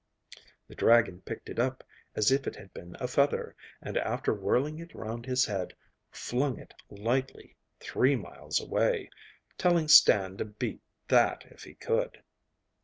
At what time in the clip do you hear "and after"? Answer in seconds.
3.83-4.33